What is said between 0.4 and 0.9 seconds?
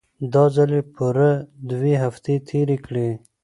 ځل يې